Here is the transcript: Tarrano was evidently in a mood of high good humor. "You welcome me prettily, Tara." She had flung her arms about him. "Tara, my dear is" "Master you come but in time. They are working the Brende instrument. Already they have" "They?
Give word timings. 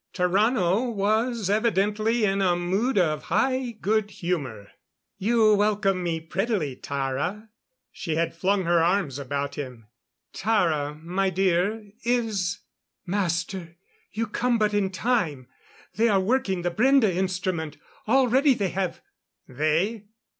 Tarrano 0.15 0.89
was 0.91 1.47
evidently 1.47 2.25
in 2.25 2.41
a 2.41 2.55
mood 2.55 2.97
of 2.97 3.25
high 3.25 3.77
good 3.79 4.09
humor. 4.09 4.71
"You 5.19 5.53
welcome 5.53 6.01
me 6.01 6.19
prettily, 6.19 6.75
Tara." 6.75 7.49
She 7.91 8.15
had 8.15 8.33
flung 8.33 8.63
her 8.63 8.83
arms 8.83 9.19
about 9.19 9.53
him. 9.53 9.85
"Tara, 10.33 10.95
my 10.95 11.29
dear 11.29 11.91
is" 12.03 12.61
"Master 13.05 13.75
you 14.11 14.25
come 14.25 14.57
but 14.57 14.73
in 14.73 14.89
time. 14.89 15.45
They 15.93 16.09
are 16.09 16.19
working 16.19 16.63
the 16.63 16.71
Brende 16.71 17.03
instrument. 17.15 17.77
Already 18.07 18.55
they 18.55 18.69
have" 18.69 19.03
"They? 19.47 20.05